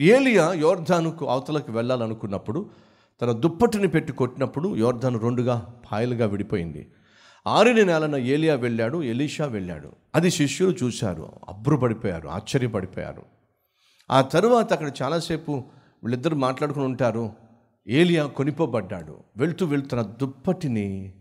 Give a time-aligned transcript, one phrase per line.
[0.00, 2.70] ఏలియా యోర్ధానుకు అవతలకు వెళ్ళాలనుకున్నప్పుడు
[3.22, 6.92] తన దుప్పటిని పెట్టి కొట్టినప్పుడు యోర్ధాను రెండుగా పాయలుగా విడిపోయింది.
[7.46, 9.92] ఆరిన నేలన ఏలియా వెళ్ళాడు ఎలీషా వెళ్ళాడు.
[10.14, 13.22] అది శిష్యులు చూశారు అబ్బురపడిపోయారు ఆశ్చర్యపడిపోయారు.
[14.10, 15.52] ఆ తరువాత అక్కడ చాలాసేపు
[16.04, 17.32] వీళ్ళిద్దరు మాట్లాడుకుని ఉంటారు.
[17.88, 19.16] ఏలియా కొనిపోబడ్డాడు.
[19.36, 21.14] వెళ్తూ వెళ్తూ తన దుప్పటిని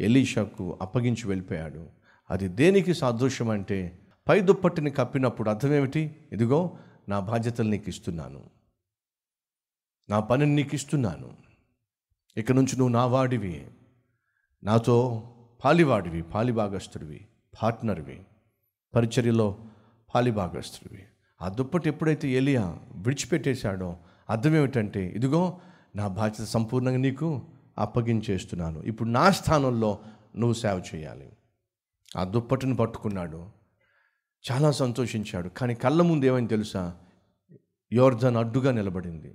[0.00, 1.86] ఎలీషాకు అప్పగించి వెళ్ళిపోయాడు.
[2.30, 3.98] అది దేనికి సాదృశ్యం అంటే
[4.28, 6.16] పై దుప్పటిని కప్పినప్పుడు అర్థమేమిటి?
[6.32, 6.76] ఇదిగో
[7.10, 8.50] నా బాధ్యతలు నీకు ఇస్తున్నాను
[10.10, 11.36] నా పనిని నీకు ఇస్తున్నాను
[12.36, 13.70] ఇక నుంచి నువ్వు నా వాడివి.
[14.64, 14.96] నాతో
[15.64, 17.28] పాలివాడివి పాలిభాగస్తుడివి
[17.62, 18.24] పార్ట్నర్వి
[18.94, 19.58] పరిచర్యలో
[20.14, 21.04] పాలిభాగస్తుడివి
[21.42, 23.96] ఆ దుప్పటి ఎప్పుడైతే ఎలియా విడిచిపెట్టేశాడో
[24.30, 25.60] అర్థం ఏమిటంటే ఇదిగో
[25.96, 27.46] నా బాధ్యత సంపూర్ణంగా నీకు
[27.78, 28.82] అప్పగించేస్తున్నాను.
[28.82, 29.98] ఇప్పుడు నా స్థానంలో
[30.36, 31.32] నువ్వు సేవ చేయాలి.
[32.16, 33.59] ఆ దుప్పటిని పట్టుకున్నాడు
[34.52, 35.48] చాలా సంతోషించాడు.
[35.48, 36.94] కానీ కళ్ళ ముందు ఏమని తెలుసా?
[37.92, 39.34] యోర్ధన్ అడ్డుగా నిలబడింది.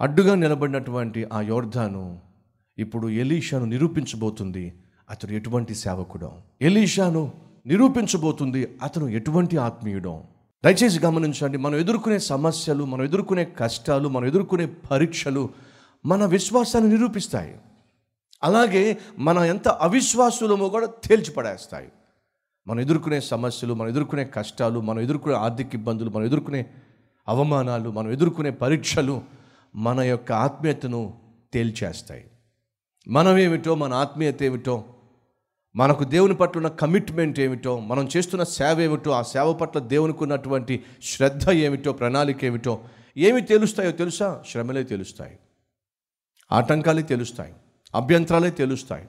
[0.00, 2.20] అడ్డుగా నిలబడినటువంటి ఆ యోర్ధాను
[2.78, 4.74] ఇప్పుడు ఎలీషాను నిరూపించబోతుంది.
[5.10, 6.30] అతడు ఎటువంటి సేవకుడం.
[6.62, 7.32] ఎలీషాను
[7.66, 10.22] నిరూపించబోతుంది అతను ఎటువంటి ఆత్మీయుడం.
[10.64, 15.50] దయచేసి గమనించండి మనం ఎదుర్కొనే సమస్యలు మనం ఎదుర్కొనే కష్టాలు మనం ఎదుర్కొనే పరీక్షలు
[16.06, 17.56] మన విశ్వాసాన్ని నిరూపిస్తాయి.
[18.42, 21.88] అలాగే మన ఎంత అవిశ్వాసులమో కూడా తేల్చిపడేస్తాయి.
[22.66, 26.66] మనం ఎదుర్కొనే సమస్యలు మనం ఎదుర్కొనే కష్టాలు మనం ఎదుర్కొనే ఆర్థిక ఇబ్బందులు మనం ఎదుర్కొనే
[27.28, 29.22] అవమానాలు మనం ఎదుర్కొనే పరీక్షలు
[29.74, 31.14] మన యొక్క ఆత్మీయతను
[31.52, 32.24] తేల్చేస్తాయి.
[33.08, 34.84] మనమేమిటో మన ఆత్మీయత ఏమిటో
[35.76, 40.84] మనకు దేవుని పట్ల ఉన్న కమిట్మెంట్ ఏమిటో మనం చేస్తున్న సేవ ఏమిటో ఆ సేవ పట్ల దేవునికి ఉన్నటువంటి
[41.02, 42.84] శ్రద్ధ ఏమిటో ప్రణాళిక ఏమిటో
[43.16, 44.42] ఏమి తెలుస్తాయో తెలుసా?
[44.48, 45.38] శ్రమలే తెలుస్తాయి.
[46.52, 47.54] ఆటంకాలే తెలుస్తాయి.
[47.94, 49.08] అభ్యంతరాలే తెలుస్తాయి.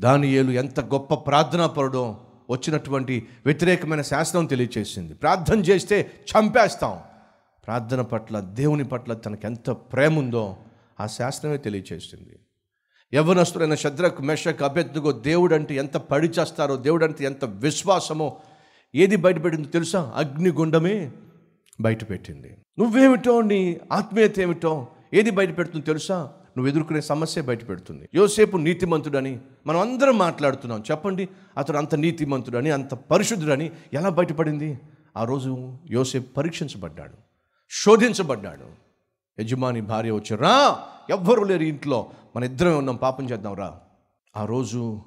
[0.00, 5.14] దాని ఏలు ఎంత గొప్ప ప్రార్థనాపరుడో వచ్చినటువంటి వ్యతిరేకమైన శాసనం తెలియచేసింది.
[5.14, 6.98] ప్రార్థన చేస్తే చంపేస్తాం.
[7.66, 10.56] ప్రార్థన పట్ల దేవుని పట్ల తనకు ఎంత ప్రేమ ఉందో
[11.00, 12.38] ఆ శాసనమే తెలియచేసింది.
[13.14, 18.40] యవనస్తుడైన శద్రకు మెషక్ అభ్యర్థుగో దేవుడు అంటే ఎంత పడి చేస్తారో దేవుడు అంటే ఎంత విశ్వాసమో
[18.94, 20.12] ఏది బయటపెట్టిందో తెలుసా?
[20.14, 21.12] అగ్నిగుండమే
[21.80, 22.56] బయటపెట్టింది.
[22.78, 26.32] నువ్వేమిటో నీ ఆత్మీయత ఏమిటో ఏది బయట పెడుతుందో తెలుసా?
[26.56, 28.08] నువ్వు ఎదుర్కొనే సమస్య బయటపెడుతుంది.
[28.14, 30.82] యోసేపు నీతిమంతుడని మనం అందరం మాట్లాడుతున్నాం.
[30.90, 31.28] చెప్పండి
[31.58, 34.78] అతడు అంత నీతిమంతుడని అంత పరిశుద్ధుడని ఎలా బయటపడింది?
[35.16, 37.14] ఆ రోజు యోసేపు పరీక్షించబడ్డాడు
[37.70, 38.84] శోధించబడ్డాడు.
[39.42, 40.78] యజమాని భార్య వచ్చి రా
[41.10, 42.06] ఎవ్వరు లేరు ఇంట్లో.
[42.36, 43.80] మన ఇద్దరమే ఉన్నాం పాపం చేద్దాం రా.
[44.36, 45.00] ఆ రోజు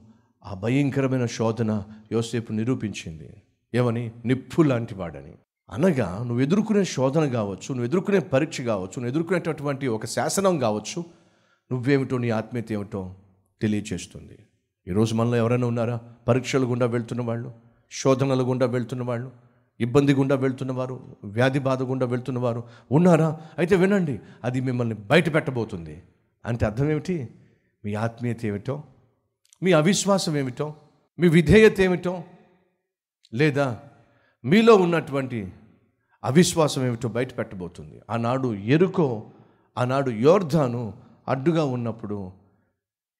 [0.45, 3.29] ఆ భయంకరమైన శోధన యోసేపు నిరూపించింది.
[3.75, 4.11] ఏమని?
[4.25, 5.33] నిప్పు లాంటి వాడని.
[5.69, 11.05] అనగా నువ్వు ఎదుర్కొనే శోధన కావచ్చు నువ్వు ఎదుర్కొనే పరీక్ష కావచ్చు నువ్వు ఎదుర్కొనేటటువంటి ఒక శాసనం కావచ్చు
[11.71, 13.15] నువ్వేమిటో నీ ఆత్మీయత ఏమిటో
[13.61, 14.37] తెలియచేస్తుంది.
[14.87, 16.01] ఈరోజు మనలో ఎవరైనా ఉన్నారా?
[16.27, 17.53] పరీక్షల గుండా వెళ్తున్న వాళ్ళు
[17.91, 19.31] శోధనల గుండా వెళ్తున్న వాళ్ళు
[19.79, 23.41] ఇబ్బంది గుండా వెళ్తున్నవారు వ్యాధి బాధ గుండా వెళ్తున్నవారు ఉన్నారా?
[23.57, 26.03] అయితే వినండి అది మిమ్మల్ని బయట పెట్టబోతుంది.
[26.45, 27.29] అంటే అర్థం ఏమిటి?
[27.85, 28.83] మీ ఆత్మీయత ఏమిటో?
[29.63, 30.73] మీ అవిశ్వాసం ఏమిటో?
[31.19, 32.23] మీ విధేయత ఏమిటో?
[33.33, 33.79] లేదా
[34.45, 35.51] మీలో ఉన్నటువంటి
[36.23, 38.01] అవిశ్వాసం ఏమిటో బయట పెట్టబోతుంది.
[38.09, 39.31] ఆనాడు ఎరుకో
[39.77, 42.31] ఆనాడు యోర్ధాను అడ్డుగా ఉన్నప్పుడు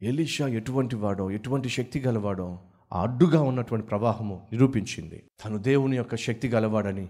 [0.02, 2.60] ఎలీషా ఎటువంటి వాడో ఎటువంటి శక్తి గలవాడో
[2.94, 5.24] ఆ అడ్డుగా ఉన్నటువంటి ప్రవాహము నిరూపించింది.
[5.46, 7.08] తను దేవుని యొక్క శక్తి గలవాడని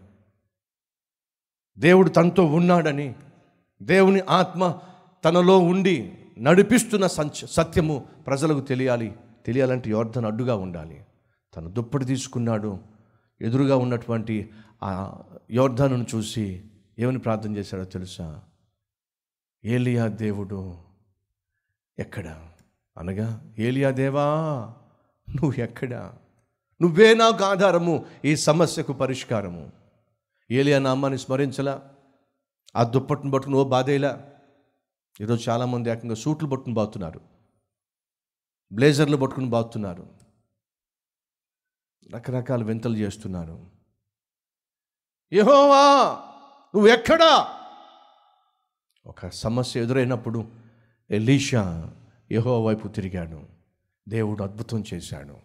[1.77, 3.15] దేవుడు తనతో ఉన్నాడని
[3.81, 4.79] దేవుని ఆత్మ
[5.25, 9.15] తనలో ఉండి నడిపిస్తున్న సంచ సత్యము ప్రజలకు తెలియాలి.
[9.45, 11.05] తెలియాలంటే యోర్ధన్ అడ్డుగా ఉండాలి.
[11.55, 12.79] తను దుప్పటి తీసుకున్నాడు.
[13.41, 14.49] ఎదురుగా ఉన్నటువంటి
[14.83, 15.21] ఆ
[15.51, 16.61] యోర్ధను చూసి
[16.99, 18.41] ఏమని ప్రార్థన చేశాడో తెలుసా?
[19.65, 20.86] ఏలియా దేవుడు
[21.99, 22.47] ఎక్కడ?
[22.97, 24.25] అనగా ఏలియా దేవా
[25.29, 26.17] నువ్వు ఎక్కడా?
[26.81, 29.71] నువ్వే నాకు ఆధారము ఈ సమస్యకు పరిష్కారము.
[30.51, 31.89] ఏలియా నామాన్ని స్మరించలా?
[32.75, 34.29] ఆ దుప్పట్టును పట్టుకుని ఓ బాధేలా?
[35.21, 37.21] ఈరోజు చాలామంది ఏకంగా సూట్లు పట్టుకుని బాగుతున్నారు
[38.73, 40.07] బ్లేజర్లు పట్టుకుని బాగుతున్నారు
[42.15, 43.65] రకరకాల వింతలు చేస్తున్నారు.
[45.33, 45.83] యహోవా
[46.75, 47.47] నువ్వు ఎక్కడా?
[49.05, 50.66] ఒక సమస్య ఎదురైనప్పుడు
[51.11, 51.93] ఎలీషా
[52.31, 53.41] యహో వైపు తిరిగాడు
[54.09, 55.35] దేవుడు అద్భుతం చేశాడు.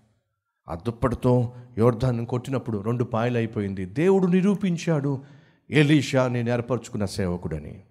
[0.68, 5.24] ఆ దుప్పటితో యోర్ధాన్ని కొట్టినప్పుడు రెండు పాయలు అయిపోయింది దేవుడు నిరూపించాడు
[5.70, 7.84] ఎలీషా నేను ఏర్పరచుకున్న సేవకుడని.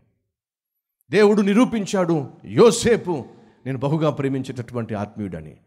[1.12, 3.26] దేవుడు నిరూపించాడు యోసేపు
[3.66, 5.58] నేను బహుగా ప్రేమించేటటువంటి ఆత్మీయుడని.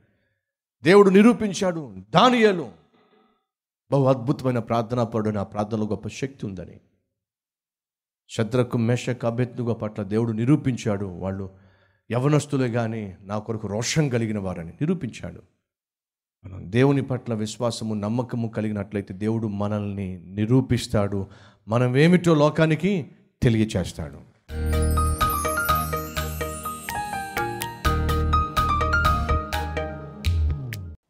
[0.82, 2.70] దేవుడు నిరూపించాడు దానియలు
[3.92, 6.80] బహు అద్భుతమైన ప్రార్థనా పరుడు ఆ ప్రార్థనలో గొప్ప శక్తి ఉందని.
[8.28, 11.06] శద్రకు మెషక్ అభ్యర్థుగా పట్ల దేవుడు నిరూపించాడు.
[11.06, 11.63] వాళ్ళు
[12.12, 15.42] యవనస్తులే కానీ నా కొరకు రోషం కలిగిన వారని నిరూపించాడు.
[16.44, 21.26] మనం దేవుని పట్ల విశ్వాసము నమ్మకము కలిగినట్లయితే దేవుడు మనల్ని నిరూపిస్తాడు.
[21.68, 23.06] మనం ఏమిటో లోకానికి
[23.42, 24.34] తెలియచేస్తాడు.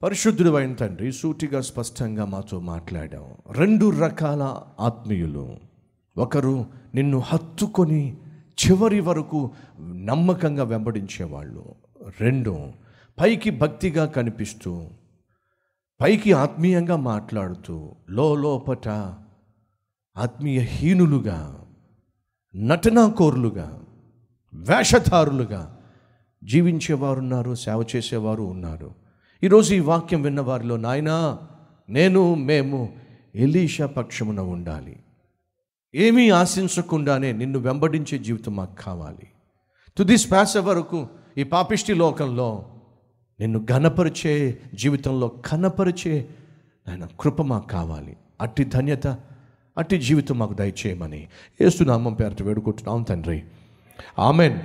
[0.03, 5.57] పరిశుద్ధుడు అయిన తండ్రి సూటిగా స్పష్టంగా మాతో మాట్లాడాం రెండు రకాల ఆత్మీయులు.
[6.17, 8.17] ఒకరు నిన్ను హత్తుకొని
[8.55, 11.75] చివరి వరకు నమ్మకంగా వెంబడించేవాళ్ళు.
[12.21, 12.73] రెండు
[13.21, 14.91] పైకి భక్తిగా కనిపిస్తూ
[16.01, 18.89] పైకి ఆత్మీయంగా మాట్లాడుతూ లోపట
[20.17, 21.65] ఆత్మీయ హీనులుగా
[22.57, 23.83] నటనాకోరులుగా
[24.55, 25.81] వేషధారులుగా
[26.45, 28.95] జీవించేవారు ఉన్నారు సేవ చేసేవారు ఉన్నారు.
[29.43, 31.39] ఈరోజు ఈ వాక్యం విన్న వారిలో నాయనా
[31.89, 32.93] నేను మేము
[33.35, 35.04] ఎలీషా పక్షమున ఉండాలి.
[35.95, 39.27] ఏమీ ఆశించకుండానే నిన్ను వెంబడించే జీవితం మాకు కావాలి.
[39.97, 41.09] తుది శ్వాస వరకు
[41.39, 42.65] ఈ పాపిష్టి లోకంలో
[43.41, 46.29] నిన్ను ఘనపరిచే జీవితంలో కనపరిచే
[46.89, 48.17] ఆయన కృప మాకు కావాలి.
[48.41, 49.07] అట్టి ధన్యత
[49.79, 51.29] అట్టి జీవితం మాకు దయచేయమని
[51.61, 53.43] ఏసునామం పేరట వేడుకుంటున్నాం తండ్రి.
[54.19, 54.59] ఆమెన్.